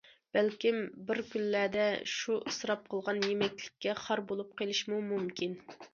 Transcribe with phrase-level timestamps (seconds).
[0.35, 0.77] بەلكىم
[1.09, 5.59] بىر كۈنلەردە شۇ ئىسراپ قىلغان يېمەكلىككە خار بولۇپ قېلىشمۇ مۇمكىن.